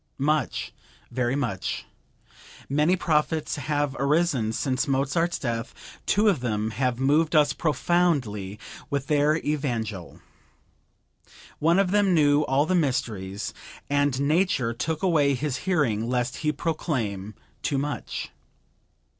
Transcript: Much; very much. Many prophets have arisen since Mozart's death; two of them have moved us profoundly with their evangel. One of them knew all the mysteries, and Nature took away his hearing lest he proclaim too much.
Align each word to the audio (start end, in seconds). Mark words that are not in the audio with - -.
Much; 0.17 0.73
very 1.11 1.35
much. 1.35 1.85
Many 2.67 2.95
prophets 2.95 3.57
have 3.57 3.95
arisen 3.99 4.51
since 4.51 4.87
Mozart's 4.87 5.37
death; 5.37 5.75
two 6.07 6.27
of 6.27 6.39
them 6.39 6.71
have 6.71 6.99
moved 6.99 7.35
us 7.35 7.53
profoundly 7.53 8.57
with 8.89 9.05
their 9.05 9.35
evangel. 9.45 10.19
One 11.59 11.77
of 11.77 11.91
them 11.91 12.15
knew 12.15 12.41
all 12.45 12.65
the 12.65 12.73
mysteries, 12.73 13.53
and 13.91 14.19
Nature 14.21 14.73
took 14.73 15.03
away 15.03 15.35
his 15.35 15.57
hearing 15.69 16.09
lest 16.09 16.37
he 16.37 16.51
proclaim 16.51 17.35
too 17.61 17.77
much. 17.77 18.31